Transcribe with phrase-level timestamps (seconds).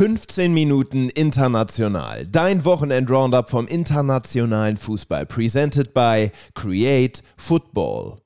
[0.00, 2.26] 15 Minuten international.
[2.26, 5.26] Dein Wochenend-Roundup vom internationalen Fußball.
[5.26, 8.16] Presented by Create Football.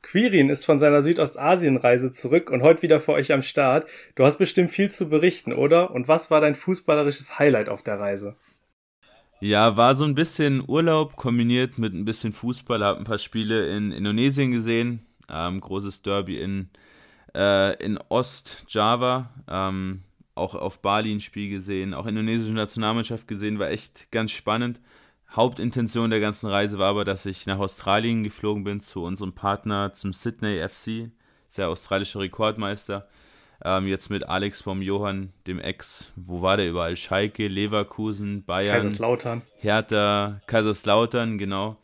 [0.00, 3.86] Quirin ist von seiner Südostasienreise zurück und heute wieder für euch am Start.
[4.14, 5.90] Du hast bestimmt viel zu berichten, oder?
[5.90, 8.34] Und was war dein fußballerisches Highlight auf der Reise?
[9.40, 12.82] Ja, war so ein bisschen Urlaub kombiniert mit ein bisschen Fußball.
[12.82, 15.04] Hab ein paar Spiele in Indonesien gesehen.
[15.28, 16.70] Ähm, großes Derby in,
[17.34, 19.28] äh, in Ost-Java.
[19.46, 20.00] Ähm,
[20.36, 21.94] auch auf Bali ein Spiel gesehen.
[21.94, 23.58] Auch indonesische Nationalmannschaft gesehen.
[23.58, 24.80] War echt ganz spannend.
[25.34, 29.92] Hauptintention der ganzen Reise war aber, dass ich nach Australien geflogen bin zu unserem Partner,
[29.92, 31.10] zum Sydney FC,
[31.48, 33.08] ist ja australischer Rekordmeister.
[33.64, 36.96] Ähm, jetzt mit Alex vom Johann, dem Ex, wo war der überall?
[36.96, 39.42] Schalke, Leverkusen, Bayern, Kaiserslautern.
[39.56, 41.76] Hertha, Kaiserslautern, genau.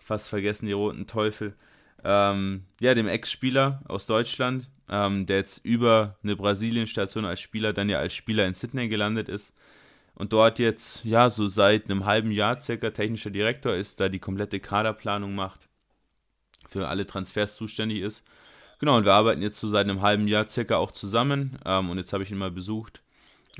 [0.00, 1.54] Fast vergessen die roten Teufel.
[2.08, 7.88] Ähm, ja, dem Ex-Spieler aus Deutschland, ähm, der jetzt über eine Brasilien-Station als Spieler dann
[7.88, 9.58] ja als Spieler in Sydney gelandet ist.
[10.14, 14.20] Und dort jetzt, ja, so seit einem halben Jahr circa technischer Direktor ist, da die
[14.20, 15.68] komplette Kaderplanung macht,
[16.68, 18.24] für alle Transfers zuständig ist.
[18.78, 21.58] Genau, und wir arbeiten jetzt so seit einem halben Jahr circa auch zusammen.
[21.64, 23.02] Ähm, und jetzt habe ich ihn mal besucht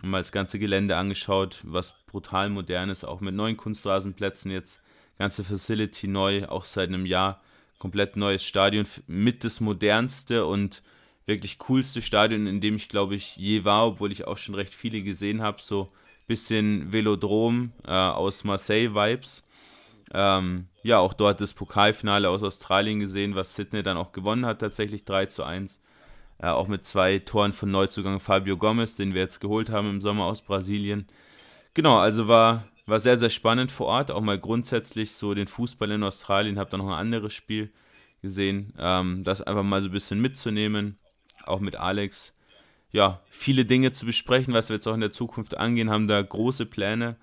[0.02, 4.82] und mal das ganze Gelände angeschaut, was brutal modern ist, auch mit neuen Kunstrasenplätzen jetzt,
[5.18, 7.42] ganze Facility neu, auch seit einem Jahr,
[7.78, 10.82] komplett neues Stadion, mit das modernste und
[11.26, 14.74] wirklich coolste Stadion, in dem ich glaube ich je war, obwohl ich auch schon recht
[14.74, 15.90] viele gesehen habe, so
[16.26, 19.44] bisschen Velodrom äh, aus Marseille-Vibes.
[20.14, 24.60] Ähm, ja, auch dort das Pokalfinale aus Australien gesehen, was Sydney dann auch gewonnen hat,
[24.60, 25.80] tatsächlich 3 zu 1.
[26.38, 30.00] Äh, auch mit zwei Toren von Neuzugang Fabio Gomez, den wir jetzt geholt haben im
[30.00, 31.06] Sommer aus Brasilien.
[31.74, 34.10] Genau, also war, war sehr, sehr spannend vor Ort.
[34.10, 36.58] Auch mal grundsätzlich so den Fußball in Australien.
[36.58, 37.72] Habe dann noch ein anderes Spiel
[38.22, 38.72] gesehen.
[38.78, 40.98] Ähm, das einfach mal so ein bisschen mitzunehmen.
[41.44, 42.36] Auch mit Alex
[42.96, 46.20] ja, viele Dinge zu besprechen, was wir jetzt auch in der Zukunft angehen, haben da
[46.22, 47.16] große Pläne,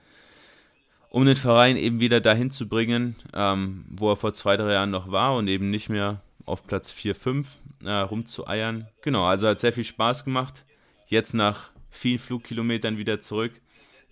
[1.10, 4.92] um den Verein eben wieder dahin zu bringen, ähm, wo er vor zwei, drei Jahren
[4.92, 7.50] noch war und eben nicht mehr auf Platz 4, 5
[7.86, 8.88] äh, rumzueiern.
[9.02, 10.64] Genau, also hat sehr viel Spaß gemacht.
[11.08, 13.54] Jetzt nach vielen Flugkilometern wieder zurück.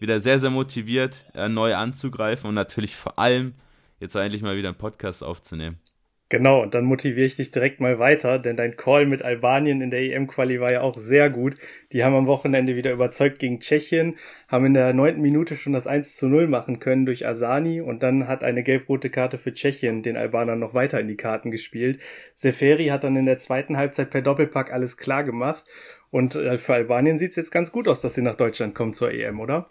[0.02, 3.54] Wieder sehr, sehr motiviert, äh, neu anzugreifen und natürlich vor allem
[4.00, 5.78] jetzt eigentlich mal wieder einen Podcast aufzunehmen.
[6.30, 9.92] Genau, und dann motiviere ich dich direkt mal weiter, denn dein Call mit Albanien in
[9.92, 11.54] der EM-Quali war ja auch sehr gut.
[11.92, 14.16] Die haben am Wochenende wieder überzeugt gegen Tschechien,
[14.48, 18.02] haben in der neunten Minute schon das 1 zu 0 machen können durch Asani und
[18.02, 22.00] dann hat eine gelb-rote Karte für Tschechien den Albanern noch weiter in die Karten gespielt.
[22.34, 25.66] Seferi hat dann in der zweiten Halbzeit per Doppelpack alles klar gemacht
[26.10, 29.12] und äh, für Albanien sieht's jetzt ganz gut aus, dass sie nach Deutschland kommen zur
[29.12, 29.70] EM, oder?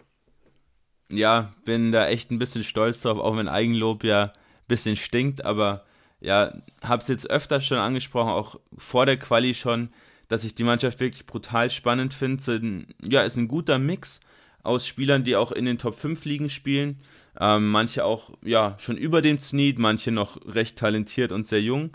[1.11, 4.31] Ja, bin da echt ein bisschen stolz drauf, auch wenn Eigenlob ja ein
[4.67, 5.85] bisschen stinkt, aber
[6.21, 9.89] ja, habe es jetzt öfter schon angesprochen, auch vor der Quali schon,
[10.27, 12.85] dass ich die Mannschaft wirklich brutal spannend finde.
[13.03, 14.21] Ja, ist ein guter Mix
[14.63, 17.01] aus Spielern, die auch in den Top 5 Ligen spielen.
[17.39, 21.91] Ähm, manche auch ja schon über dem Sneed, manche noch recht talentiert und sehr jung.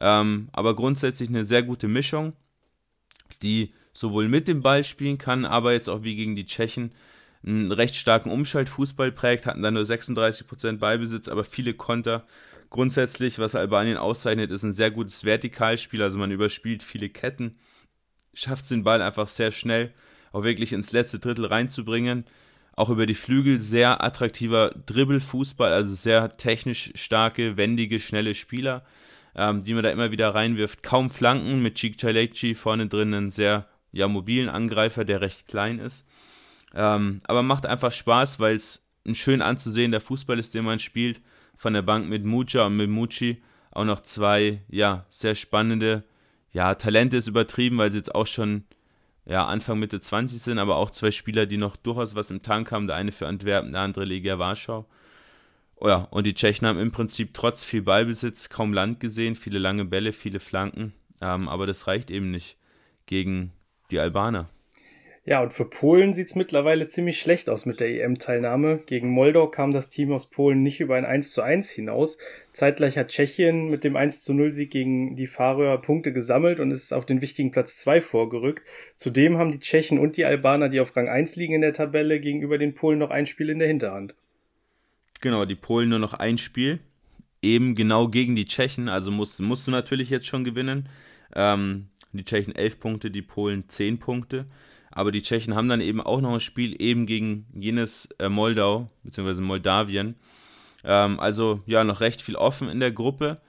[0.00, 2.34] Ähm, aber grundsätzlich eine sehr gute Mischung,
[3.42, 6.92] die sowohl mit dem Ball spielen kann, aber jetzt auch wie gegen die Tschechen
[7.46, 12.26] einen recht starken Umschaltfußball prägt, hatten dann nur 36% Ballbesitz, aber viele Konter
[12.70, 16.02] Grundsätzlich, was Albanien auszeichnet, ist ein sehr gutes Vertikalspiel.
[16.02, 17.56] Also man überspielt viele Ketten,
[18.34, 19.92] schafft es den Ball einfach sehr schnell
[20.32, 22.24] auch wirklich ins letzte Drittel reinzubringen.
[22.76, 28.84] Auch über die Flügel sehr attraktiver Dribbelfußball, also sehr technisch starke, wendige, schnelle Spieler,
[29.34, 30.82] ähm, die man da immer wieder reinwirft.
[30.82, 35.78] Kaum Flanken mit Cik Chaleci vorne drin, einen sehr ja, mobilen Angreifer, der recht klein
[35.78, 36.06] ist.
[36.74, 41.20] Ähm, aber macht einfach Spaß, weil es ein schön anzusehender Fußball ist, den man spielt
[41.56, 46.04] von der Bank mit Mucha und mit Mucci auch noch zwei, ja, sehr spannende,
[46.52, 48.64] ja, Talente ist übertrieben, weil sie jetzt auch schon,
[49.26, 52.72] ja, Anfang Mitte 20 sind, aber auch zwei Spieler, die noch durchaus was im Tank
[52.72, 54.86] haben, der eine für Antwerpen, der andere Legia Warschau.
[55.76, 59.58] Oh ja, und die Tschechen haben im Prinzip trotz viel Ballbesitz kaum Land gesehen, viele
[59.58, 62.56] lange Bälle, viele Flanken, ähm, aber das reicht eben nicht
[63.06, 63.52] gegen
[63.90, 64.48] die Albaner.
[65.28, 68.78] Ja, und für Polen sieht's mittlerweile ziemlich schlecht aus mit der EM-Teilnahme.
[68.86, 72.16] Gegen Moldau kam das Team aus Polen nicht über ein 1 zu 1 hinaus.
[72.54, 76.70] Zeitgleich hat Tschechien mit dem 1 zu 0 Sieg gegen die Färöer Punkte gesammelt und
[76.70, 78.66] ist auf den wichtigen Platz 2 vorgerückt.
[78.96, 82.20] Zudem haben die Tschechen und die Albaner, die auf Rang 1 liegen in der Tabelle,
[82.20, 84.14] gegenüber den Polen noch ein Spiel in der Hinterhand.
[85.20, 86.78] Genau, die Polen nur noch ein Spiel.
[87.42, 90.88] Eben genau gegen die Tschechen, also musst, musst du natürlich jetzt schon gewinnen.
[91.36, 94.46] Ähm, die Tschechen 11 Punkte, die Polen 10 Punkte.
[94.90, 98.86] Aber die Tschechen haben dann eben auch noch ein Spiel eben gegen jenes äh, Moldau,
[99.04, 100.16] beziehungsweise Moldawien.
[100.84, 103.40] Ähm, also ja, noch recht viel offen in der Gruppe.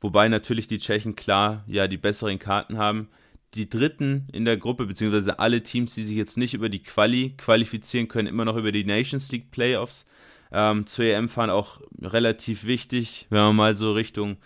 [0.00, 3.08] Wobei natürlich die Tschechen klar ja die besseren Karten haben.
[3.54, 7.34] die Dritten in der Gruppe, beziehungsweise alle Teams, die sich jetzt nicht über die Quali
[7.38, 10.04] qualifizieren können, immer noch über die Nations League Playoffs
[10.52, 14.36] ähm, zur EM fahren, auch relativ wichtig, wenn man mal so Richtung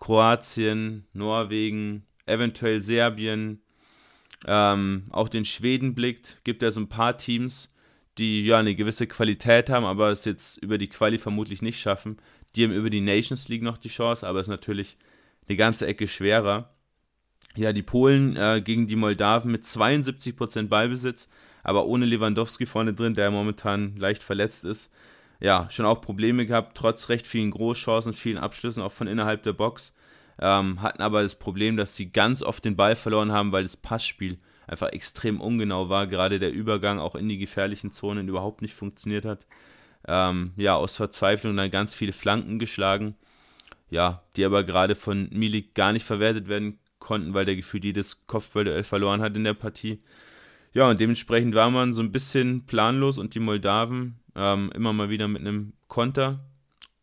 [0.00, 3.60] Kroatien, Norwegen, eventuell Serbien,
[4.46, 7.74] ähm, auch den Schweden blickt, gibt es ein paar Teams,
[8.18, 12.18] die ja eine gewisse Qualität haben, aber es jetzt über die Quali vermutlich nicht schaffen.
[12.54, 14.96] Die haben über die Nations League noch die Chance, aber es ist natürlich
[15.48, 16.70] eine ganze Ecke schwerer.
[17.56, 21.28] Ja, die Polen äh, gegen die Moldawen mit 72% Ballbesitz,
[21.62, 24.92] aber ohne Lewandowski vorne drin, der momentan leicht verletzt ist.
[25.40, 29.52] Ja, schon auch Probleme gehabt, trotz recht vielen Großchancen, vielen Abschlüssen, auch von innerhalb der
[29.52, 29.92] Box.
[30.40, 33.76] Ähm, hatten aber das Problem, dass sie ganz oft den Ball verloren haben, weil das
[33.76, 36.06] Passspiel einfach extrem ungenau war.
[36.06, 39.46] Gerade der Übergang auch in die gefährlichen Zonen überhaupt nicht funktioniert hat.
[40.06, 43.14] Ähm, ja, aus Verzweiflung dann ganz viele Flanken geschlagen.
[43.90, 48.26] Ja, die aber gerade von Milik gar nicht verwertet werden konnten, weil der gefühlt jedes
[48.26, 49.98] Kopfballduell verloren hat in der Partie.
[50.72, 55.10] Ja, und dementsprechend war man so ein bisschen planlos und die Moldawen ähm, immer mal
[55.10, 56.40] wieder mit einem Konter.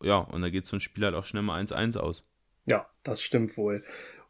[0.02, 2.26] Ja, und da geht so ein Spiel halt auch schnell mal 1-1 aus.
[2.66, 3.82] Ja, das stimmt wohl.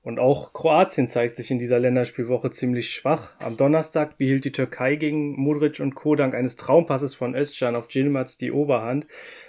[0.03, 3.35] Und auch Kroatien zeigt sich in dieser Länderspielwoche ziemlich schwach.
[3.39, 6.17] Am Donnerstag behielt die Türkei gegen Modric und Co.
[6.17, 9.07] dank eines Traumpasses von Özcan auf Gilmaz die Oberhand.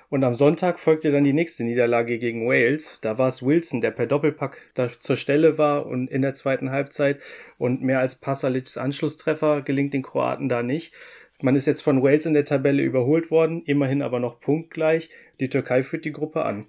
[0.09, 3.00] Und am Sonntag folgte dann die nächste Niederlage gegen Wales.
[3.01, 6.69] Da war es Wilson, der per Doppelpack da zur Stelle war und in der zweiten
[6.69, 7.19] Halbzeit.
[7.57, 10.94] Und mehr als Pasalics Anschlusstreffer gelingt den Kroaten da nicht.
[11.41, 15.09] Man ist jetzt von Wales in der Tabelle überholt worden, immerhin aber noch punktgleich.
[15.39, 16.68] Die Türkei führt die Gruppe an.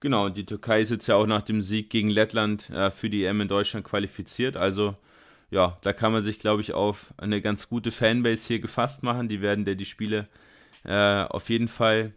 [0.00, 3.24] Genau, die Türkei ist jetzt ja auch nach dem Sieg gegen Lettland äh, für die
[3.24, 4.56] EM in Deutschland qualifiziert.
[4.56, 4.96] Also
[5.50, 9.28] ja, da kann man sich, glaube ich, auf eine ganz gute Fanbase hier gefasst machen.
[9.28, 10.28] Die werden der die Spiele
[10.84, 12.12] äh, auf jeden Fall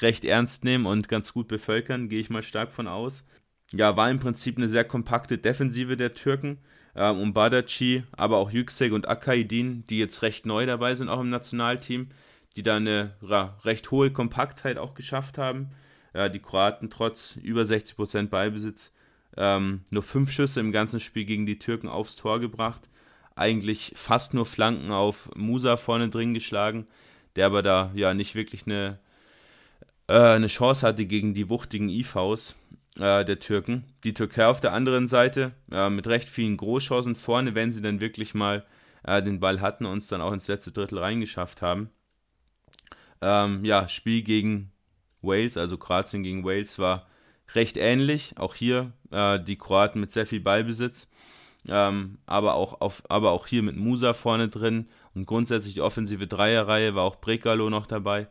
[0.00, 3.26] recht ernst nehmen und ganz gut bevölkern, gehe ich mal stark von aus.
[3.72, 6.58] Ja, war im Prinzip eine sehr kompakte Defensive der Türken.
[6.96, 11.20] Ähm, um Badaci, aber auch Yüksek und Akaidin, die jetzt recht neu dabei sind, auch
[11.20, 12.10] im Nationalteam,
[12.56, 15.70] die da eine ja, recht hohe Kompaktheit auch geschafft haben.
[16.14, 18.92] Ja, die Kroaten trotz über 60% Ballbesitz
[19.36, 22.88] ähm, nur fünf Schüsse im ganzen Spiel gegen die Türken aufs Tor gebracht.
[23.36, 26.86] Eigentlich fast nur Flanken auf Musa vorne drin geschlagen,
[27.34, 29.00] der aber da ja nicht wirklich eine,
[30.06, 32.54] äh, eine Chance hatte gegen die wuchtigen IVs
[32.96, 33.84] äh, der Türken.
[34.04, 38.00] Die Türkei auf der anderen Seite äh, mit recht vielen Großchancen vorne, wenn sie dann
[38.00, 38.64] wirklich mal
[39.02, 41.90] äh, den Ball hatten und es dann auch ins letzte Drittel reingeschafft haben.
[43.20, 44.70] Ähm, ja, Spiel gegen
[45.24, 47.06] Wales, also Kroatien gegen Wales, war
[47.54, 48.34] recht ähnlich.
[48.36, 51.08] Auch hier äh, die Kroaten mit sehr viel Ballbesitz,
[51.68, 56.26] ähm, aber, auch auf, aber auch hier mit Musa vorne drin und grundsätzlich die offensive
[56.26, 58.28] Dreierreihe war auch Brekalo noch dabei.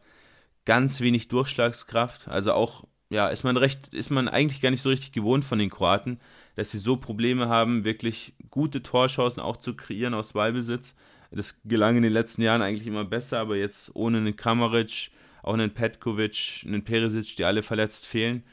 [0.66, 4.90] Ganz wenig Durchschlagskraft, also auch ja, ist man recht, ist man eigentlich gar nicht so
[4.90, 6.20] richtig gewohnt von den Kroaten,
[6.56, 10.96] dass sie so Probleme haben, wirklich gute Torchancen auch zu kreieren aus Ballbesitz.
[11.30, 15.12] Das gelang in den letzten Jahren eigentlich immer besser, aber jetzt ohne einen Kramaric
[15.44, 18.44] auch einen Petkovic, einen Perisic, die alle verletzt fehlen.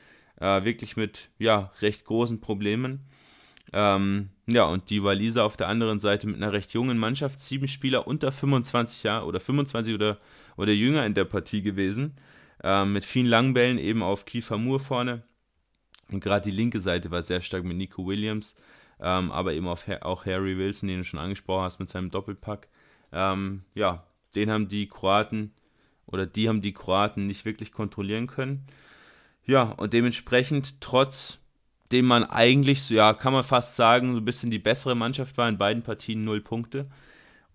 [0.41, 3.01] Äh, wirklich mit ja, recht großen Problemen.
[3.73, 7.69] Ähm, ja, und die Waliser auf der anderen Seite mit einer recht jungen Mannschaft, sieben
[7.69, 10.19] Spieler unter 25 Jahre oder 25 oder,
[10.57, 12.17] oder jünger in der Partie gewesen.
[12.63, 15.23] Äh, mit vielen Langbällen eben auf Kiefer Moore vorne.
[16.11, 18.57] Und gerade die linke Seite war sehr stark mit Nico Williams,
[18.99, 22.69] ähm, aber eben auf, auch Harry Wilson, den du schon angesprochen hast mit seinem Doppelpack.
[23.13, 24.05] Ähm, ja,
[24.35, 25.53] den haben die Kroaten
[26.13, 28.67] oder die haben die Kroaten nicht wirklich kontrollieren können.
[29.47, 31.39] Ja, und dementsprechend, trotz
[31.93, 35.37] dem man eigentlich, so, ja, kann man fast sagen, so ein bisschen die bessere Mannschaft
[35.37, 36.89] war in beiden Partien null Punkte.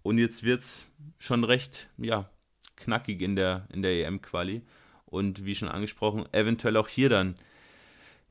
[0.03, 0.85] Und jetzt wird es
[1.19, 2.29] schon recht, ja,
[2.75, 4.61] knackig in der, in der EM-Quali.
[5.05, 7.35] Und wie schon angesprochen, eventuell auch hier dann,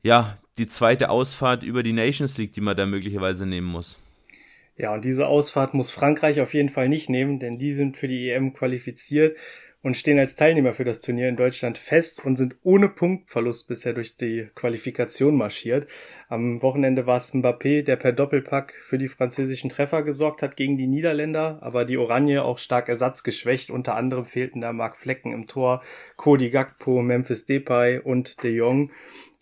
[0.03, 3.97] ja, die zweite Ausfahrt über die Nations League, die man da möglicherweise nehmen muss.
[4.77, 8.07] Ja, und diese Ausfahrt muss Frankreich auf jeden Fall nicht nehmen, denn die sind für
[8.07, 9.37] die EM qualifiziert
[9.85, 13.93] und stehen als Teilnehmer für das Turnier in Deutschland fest und sind ohne Punktverlust bisher
[13.93, 15.85] durch die Qualifikation marschiert.
[16.27, 20.75] Am Wochenende war es Mbappé, der per Doppelpack für die französischen Treffer gesorgt hat gegen
[20.75, 23.69] die Niederländer, aber die Oranje auch stark ersatzgeschwächt.
[23.69, 25.83] Unter anderem fehlten da Mark Flecken im Tor,
[26.15, 28.91] Cody Gakpo, Memphis Depay und De Jong.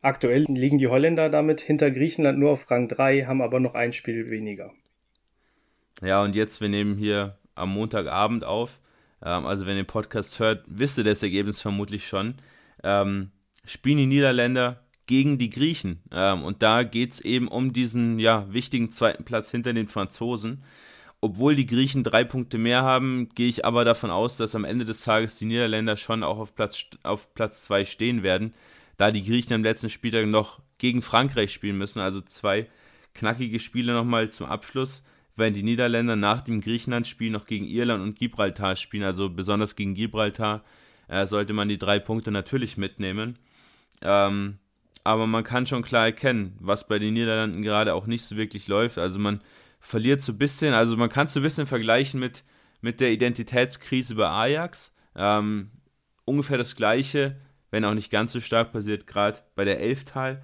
[0.01, 3.93] Aktuell liegen die Holländer damit hinter Griechenland nur auf Rang 3, haben aber noch ein
[3.93, 4.73] Spiel weniger.
[6.01, 8.81] Ja, und jetzt, wir nehmen hier am Montagabend auf.
[9.23, 12.35] Ähm, also wenn ihr den Podcast hört, wisst ihr das Ergebnis vermutlich schon.
[12.83, 13.31] Ähm,
[13.65, 16.01] spielen die Niederländer gegen die Griechen.
[16.11, 20.63] Ähm, und da geht es eben um diesen ja, wichtigen zweiten Platz hinter den Franzosen.
[21.21, 24.83] Obwohl die Griechen drei Punkte mehr haben, gehe ich aber davon aus, dass am Ende
[24.83, 28.53] des Tages die Niederländer schon auch auf Platz, auf Platz zwei stehen werden,
[28.97, 32.67] da die Griechen am letzten Spieltag noch gegen Frankreich spielen müssen, also zwei
[33.13, 35.03] knackige Spiele nochmal zum Abschluss,
[35.35, 39.95] wenn die Niederländer nach dem Griechenland-Spiel noch gegen Irland und Gibraltar spielen, also besonders gegen
[39.95, 40.63] Gibraltar,
[41.07, 43.37] äh, sollte man die drei Punkte natürlich mitnehmen.
[44.01, 44.59] Ähm,
[45.03, 48.67] aber man kann schon klar erkennen, was bei den Niederlanden gerade auch nicht so wirklich
[48.67, 48.97] läuft.
[48.97, 49.41] Also man
[49.79, 52.43] verliert so ein bisschen, also man kann es so ein bisschen vergleichen mit,
[52.81, 54.95] mit der Identitätskrise bei Ajax.
[55.15, 55.71] Ähm,
[56.25, 57.37] ungefähr das gleiche,
[57.69, 60.41] wenn auch nicht ganz so stark passiert, gerade bei der Elftal.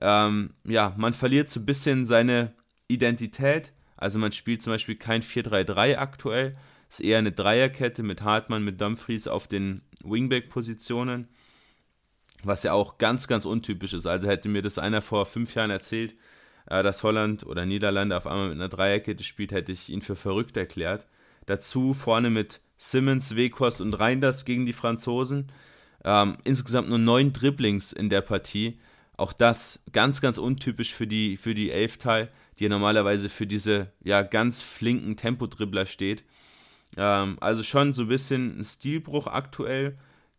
[0.00, 2.54] Ähm, ja, man verliert so ein bisschen seine
[2.86, 3.72] Identität.
[3.98, 6.54] Also man spielt zum Beispiel kein 4-3-3 aktuell.
[6.88, 11.28] Es ist eher eine Dreierkette mit Hartmann, mit Dumfries auf den Wingback-Positionen
[12.42, 14.06] was ja auch ganz, ganz untypisch ist.
[14.06, 16.14] Also hätte mir das einer vor fünf Jahren erzählt,
[16.66, 20.16] äh, dass Holland oder Niederlande auf einmal mit einer Dreierkette spielt, hätte ich ihn für
[20.16, 21.06] verrückt erklärt.
[21.46, 25.50] Dazu vorne mit Simmons, Wekos und Reinders gegen die Franzosen.
[26.04, 28.78] Ähm, insgesamt nur neun Dribblings in der Partie.
[29.16, 33.92] Auch das ganz, ganz untypisch für die, für die Elfteil, die ja normalerweise für diese
[34.02, 36.24] ja, ganz flinken Tempodribbler steht.
[36.96, 39.98] Ähm, also schon so ein bisschen ein Stilbruch aktuell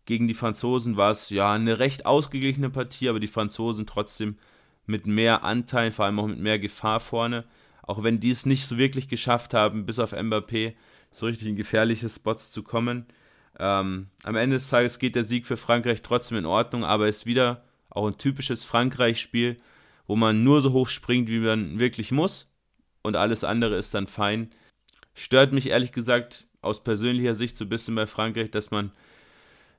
[0.09, 4.38] gegen die Franzosen war es ja eine recht ausgeglichene Partie, aber die Franzosen trotzdem
[4.88, 7.45] mit mehr Anteil, vor allem auch mit mehr Gefahr vorne.
[7.83, 10.73] Auch wenn die es nicht so wirklich geschafft haben, bis auf Mbappé
[11.11, 13.05] so richtig in gefährliche Spots zu kommen.
[13.59, 17.17] Ähm, am Ende des Tages geht der Sieg für Frankreich trotzdem in Ordnung, aber es
[17.17, 19.57] ist wieder auch ein typisches Frankreich-Spiel,
[20.10, 22.51] wo man nur so hoch springt, wie man wirklich muss
[23.04, 24.50] und alles andere ist dann fein.
[25.13, 28.92] Stört mich ehrlich gesagt aus persönlicher Sicht so ein bisschen bei Frankreich, dass man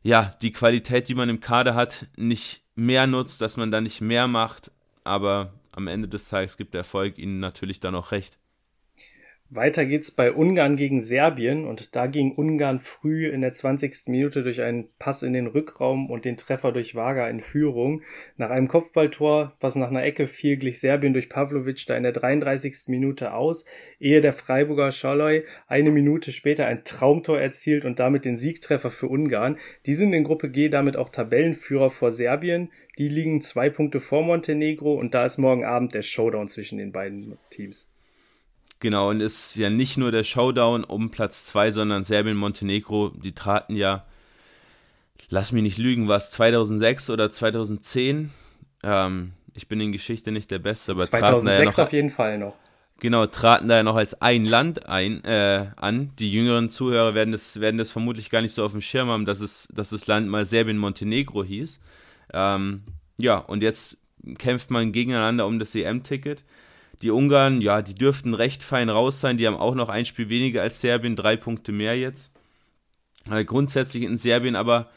[0.05, 4.01] ja, die Qualität, die man im Kader hat, nicht mehr nutzt, dass man da nicht
[4.01, 4.71] mehr macht.
[5.03, 8.39] Aber am Ende des Tages gibt der Erfolg ihnen natürlich dann auch recht.
[9.53, 14.07] Weiter geht's bei Ungarn gegen Serbien und da ging Ungarn früh in der 20.
[14.07, 18.03] Minute durch einen Pass in den Rückraum und den Treffer durch Vaga in Führung.
[18.37, 22.13] Nach einem Kopfballtor, was nach einer Ecke fiel, glich Serbien durch Pavlovic da in der
[22.13, 22.85] 33.
[22.87, 23.65] Minute aus,
[23.99, 29.09] ehe der Freiburger Scholloy eine Minute später ein Traumtor erzielt und damit den Siegtreffer für
[29.09, 29.59] Ungarn.
[29.85, 32.71] Die sind in Gruppe G damit auch Tabellenführer vor Serbien.
[32.99, 36.93] Die liegen zwei Punkte vor Montenegro und da ist morgen Abend der Showdown zwischen den
[36.93, 37.90] beiden Teams.
[38.81, 43.33] Genau, und ist ja nicht nur der Showdown um Platz 2, sondern Serbien, Montenegro, die
[43.33, 44.03] traten ja,
[45.29, 48.31] lass mich nicht lügen, war es 2006 oder 2010?
[48.83, 52.39] Ähm, ich bin in Geschichte nicht der Beste, aber 2006 ja noch, auf jeden Fall
[52.39, 52.55] noch.
[53.01, 56.13] Genau, traten da ja noch als ein Land ein, äh, an.
[56.19, 59.27] Die jüngeren Zuhörer werden das, werden das vermutlich gar nicht so auf dem Schirm haben,
[59.27, 61.81] dass, es, dass das Land mal Serbien-Montenegro hieß.
[62.33, 62.83] Ähm,
[63.19, 63.99] ja, und jetzt
[64.39, 66.45] kämpft man gegeneinander um das EM-Ticket.
[67.03, 69.37] Die Ungarn, ja, die dürften recht fein raus sein.
[69.37, 72.33] Die haben auch noch ein Spiel weniger als Serbien, drei Punkte mehr jetzt.
[73.31, 74.91] Äh, grundsätzstlich in Serbien aber,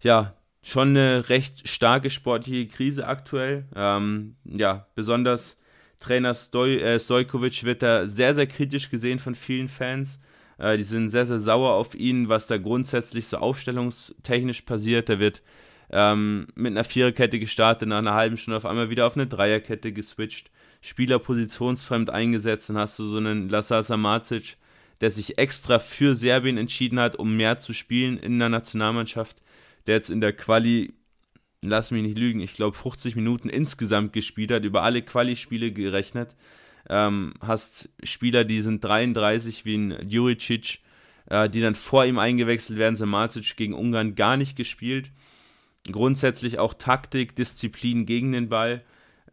[0.00, 3.66] ja, schon eine recht starke sportliche Krise aktuell.
[3.74, 5.58] Ähm, ja, besonders
[6.00, 10.20] Trainer Stoj, äh, Stojkovic wird da sehr, sehr kritisch gesehen von vielen Fans.
[10.58, 15.08] Äh, die sind sehr, sehr sauer auf ihn, was da grundsätzlich so aufstellungstechnisch passiert.
[15.08, 15.42] Da wird
[15.90, 19.92] ähm, mit einer Viererkette gestartet, nach einer halben Stunde auf einmal wieder auf eine Dreierkette
[19.92, 20.50] geswitcht.
[20.80, 22.68] Spieler positionsfremd eingesetzt.
[22.68, 24.56] Dann hast du so einen Lasasa Macic,
[25.00, 29.42] der sich extra für Serbien entschieden hat, um mehr zu spielen in der Nationalmannschaft,
[29.86, 30.94] der jetzt in der Quali,
[31.62, 36.34] lass mich nicht lügen, ich glaube 50 Minuten insgesamt gespielt hat, über alle Quali-Spiele gerechnet.
[36.88, 40.80] Ähm, hast Spieler, die sind 33, wie ein Juricic,
[41.26, 42.96] äh, die dann vor ihm eingewechselt werden.
[42.96, 45.10] Samacic gegen Ungarn gar nicht gespielt.
[45.90, 48.82] Grundsätzlich auch Taktik, Disziplin gegen den Ball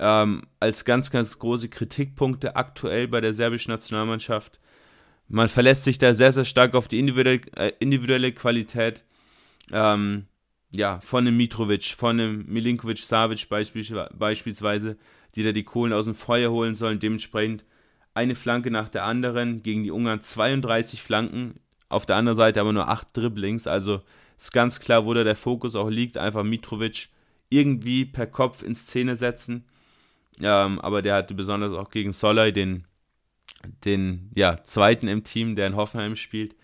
[0.04, 4.60] ähm, als ganz, ganz große Kritikpunkte aktuell bei der serbischen Nationalmannschaft.
[5.30, 9.06] Man verlässt sich da sehr, sehr stark auf die individuelle, äh, individuelle Qualität.
[9.72, 10.26] Ähm,
[10.72, 14.98] ja, von einem Mitrovic, von einem Milinkovic Savic beispielsweise,
[15.36, 17.00] die da die Kohlen aus dem Feuer holen sollen.
[17.00, 17.64] Dementsprechend
[18.14, 19.64] eine Flanke nach der anderen.
[19.64, 23.68] Gegen die Ungarn 32 Flanken, auf der anderen Seite aber nur 8 Dribblings.
[23.68, 24.02] Also
[24.38, 26.18] ist ganz klar, wo da der Fokus auch liegt.
[26.18, 27.08] Einfach Mitrovic
[27.48, 29.64] irgendwie per Kopf in Szene setzen.
[30.42, 32.86] Ähm, aber der hatte besonders auch gegen Solai den,
[33.86, 36.56] den ja, zweiten im Team, der in Hoffenheim spielt,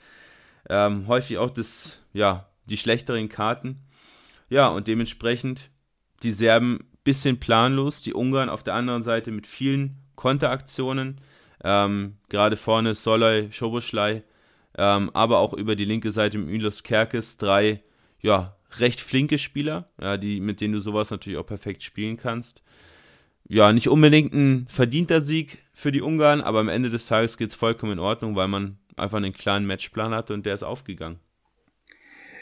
[0.70, 3.78] ähm, häufig auch das, ja, die schlechteren Karten.
[4.50, 5.70] Ja, und dementsprechend
[6.24, 11.22] die Serben bisschen planlos, die Ungarn auf der anderen Seite mit vielen Konteraktionen,
[11.64, 14.24] ähm, gerade vorne Solai, Schoboschlei,
[14.78, 17.82] ähm, aber auch über die linke Seite Milos Kerkes drei,
[18.22, 22.64] ja, recht flinke Spieler, ja, die, mit denen du sowas natürlich auch perfekt spielen kannst
[23.50, 27.50] ja, nicht unbedingt ein verdienter Sieg für die Ungarn, aber am Ende des Tages geht
[27.50, 31.20] es vollkommen in Ordnung, weil man einfach einen klaren Matchplan hatte und der ist aufgegangen.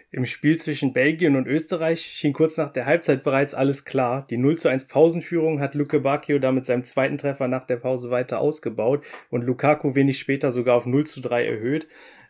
[0.09, 4.25] Im Spiel zwischen Belgien und Österreich schien kurz nach der Halbzeit bereits alles klar.
[4.29, 8.09] Die 0 zu 1 Pausenführung hat Luke Bacchio damit seinem zweiten Treffer nach der Pause
[8.09, 11.87] weiter ausgebaut und Lukaku wenig später sogar auf 0 zu 3 erhöht.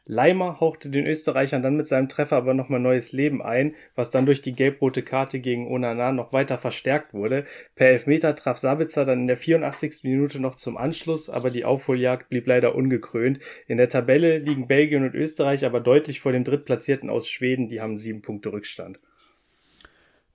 [0.10, 4.26] Leimer hauchte den Österreichern dann mit seinem Treffer aber nochmal neues Leben ein, was dann
[4.26, 7.44] durch die gelb-rote Karte gegen Onana noch weiter verstärkt wurde.
[7.76, 10.04] Per Elfmeter traf Sabitzer dann in der 84.
[10.04, 13.40] Minute noch zum Anschluss, aber die Aufholjagd blieb leider ungekrönt.
[13.68, 17.82] In der Tabelle liegen Belgien und Österreich aber deutlich vor dem Drittplatzierten aus Schweden, die
[17.82, 19.00] haben sieben Punkte Rückstand.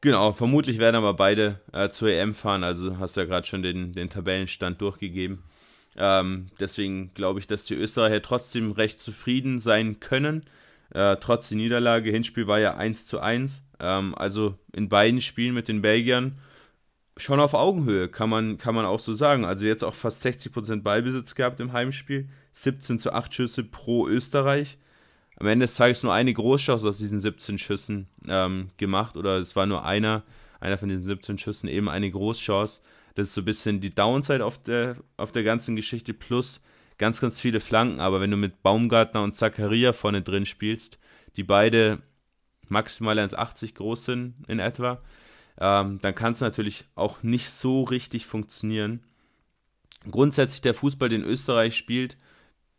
[0.02, 3.92] Genau, vermutlich werden aber beide äh, zur EM fahren, also hast ja gerade schon den,
[3.92, 5.44] den Tabellenstand durchgegeben.
[5.96, 10.44] Ähm, deswegen glaube ich, dass die Österreicher trotzdem recht zufrieden sein können.
[10.90, 12.10] Äh, trotz der Niederlage.
[12.10, 13.64] Hinspiel war ja 1 zu 1.
[13.80, 16.38] Ähm, also in beiden Spielen mit den Belgiern
[17.16, 19.44] schon auf Augenhöhe, kann man, kann man auch so sagen.
[19.44, 22.28] Also jetzt auch fast 60% Ballbesitz gehabt im Heimspiel.
[22.52, 24.78] 17 zu 8 Schüsse pro Österreich.
[25.36, 29.16] Am Ende des Tages nur eine Großchance aus diesen 17 Schüssen ähm, gemacht.
[29.16, 30.22] Oder es war nur einer,
[30.60, 32.82] einer von diesen 17 Schüssen eben eine Großchance.
[33.14, 36.62] Das ist so ein bisschen die Downside auf der, auf der ganzen Geschichte plus
[36.98, 38.00] ganz, ganz viele Flanken.
[38.00, 40.98] Aber wenn du mit Baumgartner und Zakaria vorne drin spielst,
[41.36, 42.02] die beide
[42.68, 44.98] maximal 1,80 groß sind in etwa,
[45.58, 49.00] ähm, dann kann es natürlich auch nicht so richtig funktionieren.
[50.10, 52.16] Grundsätzlich der Fußball, den Österreich spielt,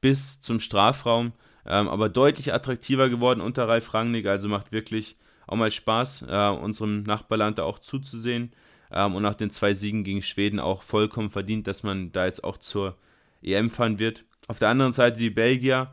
[0.01, 1.33] bis zum Strafraum,
[1.65, 4.25] ähm, aber deutlich attraktiver geworden unter Ralf Rangnick.
[4.25, 5.15] Also macht wirklich
[5.47, 8.51] auch mal Spaß, äh, unserem Nachbarland da auch zuzusehen
[8.93, 12.43] ähm, und nach den zwei Siegen gegen Schweden auch vollkommen verdient, dass man da jetzt
[12.43, 12.95] auch zur
[13.41, 14.23] EM fahren wird.
[14.47, 15.91] Auf der anderen Seite die Belgier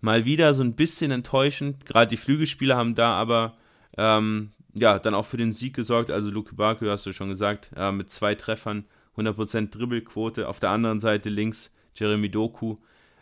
[0.00, 1.84] mal wieder so ein bisschen enttäuschend.
[1.86, 3.56] Gerade die Flügelspieler haben da aber
[3.96, 6.10] ähm, ja dann auch für den Sieg gesorgt.
[6.10, 8.84] Also Luke Barco, hast du schon gesagt, äh, mit zwei Treffern,
[9.16, 10.48] 100% Dribbelquote.
[10.48, 12.76] Auf der anderen Seite links Jeremy Doku,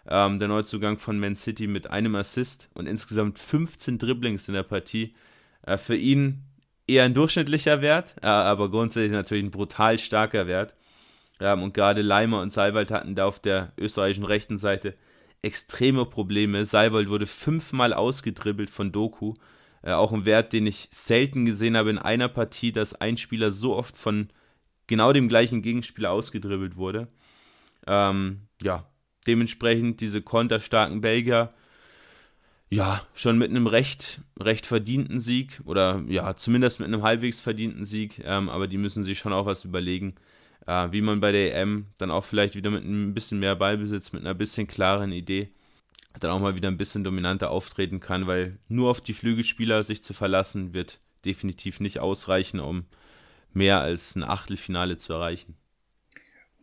[0.06, 4.62] ähm, der Neuzugang von Man City mit einem Assist und insgesamt 15 Dribblings in der
[4.62, 5.12] Partie.
[5.62, 6.42] Äh, für ihn
[6.87, 10.75] eher ein durchschnittlicher Wert, aber grundsätzlich natürlich ein brutal starker Wert.
[11.38, 14.94] und gerade Leimer und Seiwald hatten da auf der österreichischen rechten Seite
[15.42, 16.64] extreme Probleme.
[16.64, 19.35] Seiwald wurde fünfmal ausgedribbelt von Doku.
[19.83, 23.53] Äh, auch ein Wert, den ich selten gesehen habe in einer Partie, dass ein Spieler
[23.53, 24.29] so oft von
[24.88, 27.07] genau dem gleichen Gegenspieler ausgedribbelt wurde.
[27.87, 28.88] Ähm, ja,
[29.27, 31.51] dementsprechend diese konterstarken Belgier
[32.70, 37.85] ja, schon mit einem recht, recht verdienten Sieg oder ja, zumindest mit einem halbwegs verdienten
[37.85, 40.16] Sieg, ähm, aber die müssen sich schon auch was überlegen,
[40.66, 44.12] äh, wie man bei der EM dann auch vielleicht wieder mit ein bisschen mehr Ballbesitz,
[44.12, 45.50] mit einer bisschen klaren Idee
[46.20, 50.02] dann auch mal wieder ein bisschen dominanter auftreten kann, weil nur auf die Flügelspieler sich
[50.02, 52.87] zu verlassen, wird definitiv nicht ausreichen, um
[53.52, 55.57] mehr als ein Achtelfinale zu erreichen.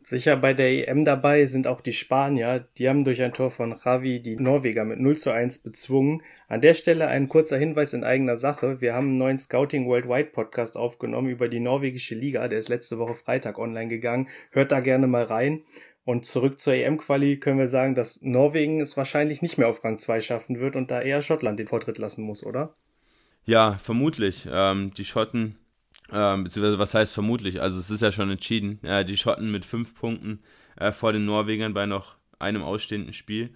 [0.06, 2.68] Sicher bei der EM dabei sind auch die Spanier.
[2.78, 6.22] Die haben durch ein Tor von Ravi die Norweger mit 0 zu 1 bezwungen.
[6.50, 8.82] An der Stelle ein kurzer Hinweis in eigener Sache.
[8.82, 12.48] Wir haben einen neuen Scouting Worldwide Podcast aufgenommen über die norwegische Liga.
[12.50, 14.28] Der ist letzte Woche Freitag online gegangen.
[14.52, 15.62] Hört da gerne mal rein.
[16.06, 19.98] Und zurück zur EM-Quali können wir sagen, dass Norwegen es wahrscheinlich nicht mehr auf Rang
[19.98, 22.76] 2 schaffen wird und da eher Schottland den Vortritt lassen muss, oder?
[23.46, 24.48] Ja, vermutlich.
[24.52, 25.58] Ähm, die Schotten
[26.13, 27.62] ähm, beziehungsweise was heißt vermutlich?
[27.62, 28.80] Also es ist ja schon entschieden.
[28.84, 30.39] Ja, die Schotten mit fünf Punkten
[30.76, 33.52] äh, vor den Norwegern bei noch einem ausstehenden Spiel.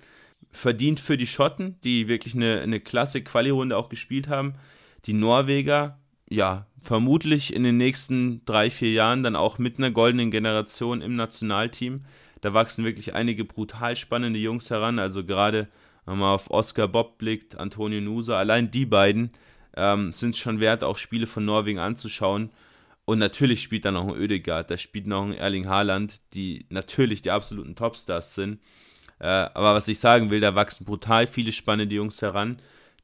[0.51, 4.55] Verdient für die Schotten, die wirklich eine, eine klasse Quali-Runde auch gespielt haben.
[5.05, 10.31] Die Norweger, ja, vermutlich in den nächsten drei, vier Jahren dann auch mit einer goldenen
[10.31, 12.05] Generation im Nationalteam.
[12.41, 14.99] Da wachsen wirklich einige brutal spannende Jungs heran.
[14.99, 15.67] Also gerade,
[16.05, 19.31] wenn man auf Oscar Bob blickt, Antonio Nusa, allein die beiden
[19.77, 22.49] ähm, sind schon wert, auch Spiele von Norwegen anzuschauen.
[23.05, 27.21] Und natürlich spielt da noch ein Ödegaard, da spielt noch ein Erling Haaland, die natürlich
[27.21, 28.59] die absoluten Topstars sind.
[29.19, 32.57] Äh, aber was ich sagen will, da wachsen brutal viele spannende Jungs heran,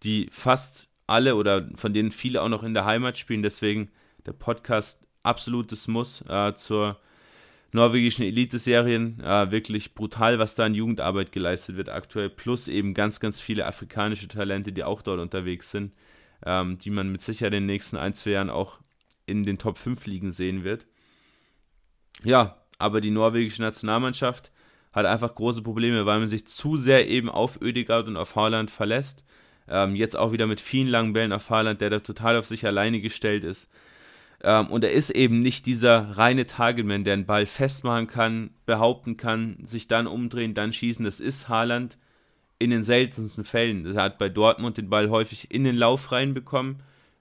[0.04, 3.44] die fast alle oder von denen viele auch noch in der Heimat spielen.
[3.44, 3.90] Deswegen
[4.26, 7.00] der Podcast absolutes Muss äh, zur
[7.72, 9.22] norwegischen Elite-Serien.
[9.22, 12.30] Äh, wirklich brutal, was da an Jugendarbeit geleistet wird aktuell.
[12.30, 15.94] Plus eben ganz, ganz viele afrikanische Talente, die auch dort unterwegs sind
[16.46, 18.80] ähm, die man mit Sicherheit in den nächsten ein, zwei Jahren auch
[19.26, 20.86] in den Top 5 liegen sehen wird.
[22.24, 24.52] Ja, aber die norwegische Nationalmannschaft
[24.92, 28.70] hat einfach große Probleme, weil man sich zu sehr eben auf Ödegaard und auf Haaland
[28.70, 29.26] verlässt.
[29.68, 32.66] Ähm, jetzt auch wieder mit vielen langen Bällen auf Haaland, der da total auf sich
[32.66, 33.72] alleine gestellt ist.
[34.44, 39.18] Ähm, und er ist eben nicht dieser reine Targetman, der einen Ball festmachen kann, behaupten
[39.18, 41.06] kann, sich dann umdrehen, dann schießen.
[41.06, 41.98] Das ist Haaland
[42.64, 43.86] in den seltensten Fällen.
[43.96, 46.78] Er hat bei Dortmund den Ball häufig in den Lauf reinbekommen.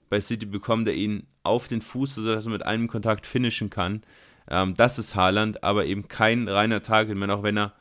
[0.09, 4.03] Bei City bekommt er ihn auf den Fuß, sodass er mit einem Kontakt finishen kann.
[4.49, 7.73] Ähm, das ist Haaland, aber eben kein reiner Targetman, auch wenn er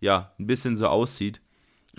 [0.00, 1.40] ja ein bisschen so aussieht.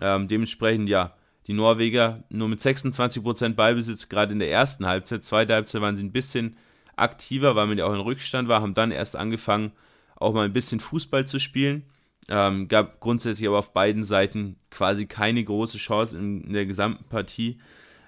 [0.01, 1.15] Ähm, dementsprechend ja,
[1.47, 5.23] die Norweger nur mit 26% Ballbesitz, gerade in der ersten Halbzeit.
[5.23, 6.57] Zweite Halbzeit waren sie ein bisschen
[6.95, 9.71] aktiver, weil man ja auch in Rückstand war, haben dann erst angefangen,
[10.15, 11.83] auch mal ein bisschen Fußball zu spielen.
[12.27, 17.59] Ähm, gab grundsätzlich aber auf beiden Seiten quasi keine große Chance in, der gesamten Partie.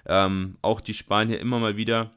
[0.06, 2.12] Ähm, auch die Spanier immer mal wieder,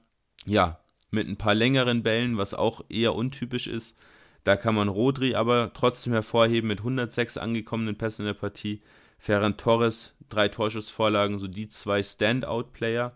[0.45, 0.79] ja,
[1.11, 3.99] mit ein paar längeren Bällen, was auch eher untypisch ist.
[4.43, 8.79] Da kann man Rodri aber trotzdem hervorheben mit 106 angekommenen Pässen in der Partie.
[9.19, 13.13] Ferran Torres, drei Torschussvorlagen, so die zwei Standout-Player.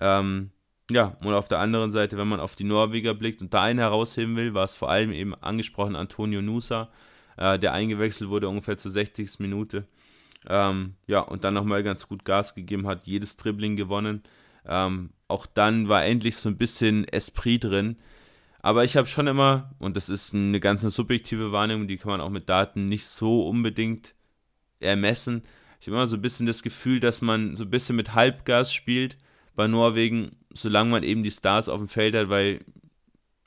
[0.00, 0.50] Ähm,
[0.90, 3.78] ja, und auf der anderen Seite, wenn man auf die Norweger blickt und da einen
[3.80, 6.88] herausheben will, war es vor allem eben angesprochen Antonio Nusa,
[7.40, 9.40] äh, der eingewechselt wurde ungefähr zur 60.
[9.40, 9.86] Minute.
[10.48, 14.22] Ähm, ja, und dann nochmal ganz gut Gas gegeben hat, jedes Dribbling gewonnen.
[14.66, 17.96] Ähm, auch dann war endlich so ein bisschen Esprit drin.
[18.60, 22.10] Aber ich habe schon immer, und das ist eine ganz eine subjektive Wahrnehmung, die kann
[22.10, 24.14] man auch mit Daten nicht so unbedingt
[24.80, 25.42] ermessen.
[25.80, 28.72] Ich habe immer so ein bisschen das Gefühl, dass man so ein bisschen mit Halbgas
[28.72, 29.16] spielt
[29.56, 32.60] bei Norwegen, solange man eben die Stars auf dem Feld hat, weil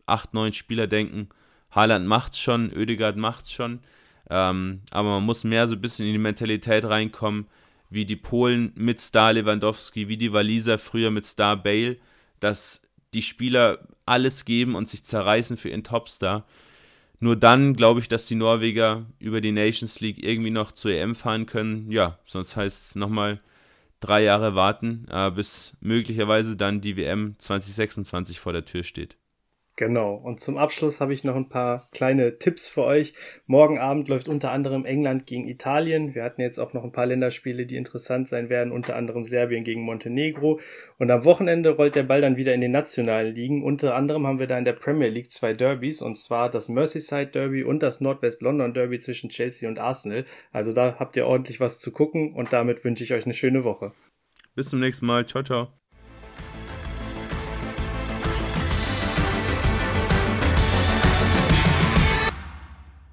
[0.08, 1.30] acht, neun Spieler denken,
[1.76, 3.80] Haaland macht's schon, Oedegaard macht's schon.
[4.30, 7.48] Ähm, aber man muss mehr so ein bisschen in die Mentalität reinkommen,
[7.90, 11.98] wie die Polen mit Star Lewandowski, wie die Waliser früher mit Star Bale,
[12.40, 12.82] dass
[13.14, 16.46] die Spieler alles geben und sich zerreißen für ihren Topstar.
[17.20, 21.16] Nur dann glaube ich, dass die Norweger über die Nations League irgendwie noch zur EM
[21.16, 21.90] fahren können.
[21.92, 23.38] Ja, sonst heißt es nochmal
[24.02, 29.16] drei Jahre warten, äh, bis möglicherweise dann die WM 2026 vor der Tür steht.
[29.76, 30.14] Genau.
[30.14, 33.14] Und zum Abschluss habe ich noch ein paar kleine Tipps für euch.
[33.48, 36.14] Morgen Abend läuft unter anderem England gegen Italien.
[36.14, 39.64] Wir hatten jetzt auch noch ein paar Länderspiele, die interessant sein werden, unter anderem Serbien
[39.64, 40.60] gegen Montenegro.
[41.00, 43.64] Und am Wochenende rollt der Ball dann wieder in den nationalen Ligen.
[43.64, 47.32] Unter anderem haben wir da in der Premier League zwei Derbys, und zwar das Merseyside
[47.32, 50.26] Derby und das Nordwest London Derby zwischen Chelsea und Arsenal.
[50.52, 53.64] Also da habt ihr ordentlich was zu gucken und damit wünsche ich euch eine schöne
[53.64, 53.92] Woche.
[54.54, 55.26] Bis zum nächsten Mal.
[55.26, 55.83] Ciao, ciao.